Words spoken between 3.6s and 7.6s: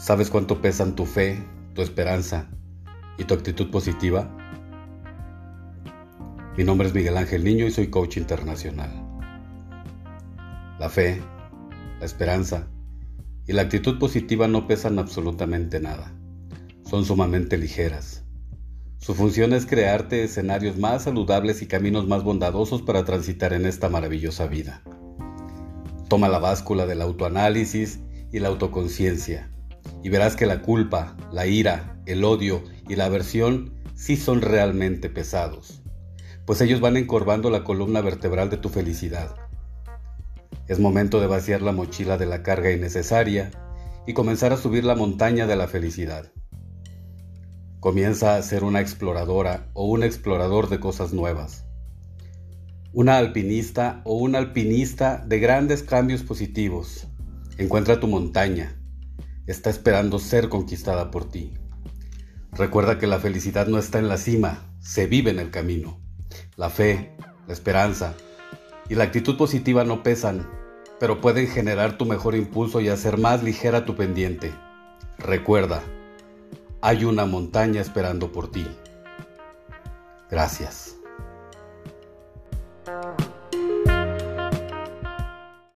positiva? Mi nombre es Miguel Ángel